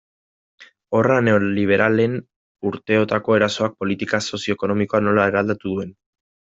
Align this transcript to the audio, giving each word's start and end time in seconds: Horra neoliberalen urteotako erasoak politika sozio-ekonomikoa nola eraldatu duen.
Horra 0.99 1.17
neoliberalen 1.27 2.17
urteotako 2.71 3.39
erasoak 3.41 3.79
politika 3.85 4.25
sozio-ekonomikoa 4.33 5.07
nola 5.11 5.33
eraldatu 5.35 5.77
duen. 5.79 5.99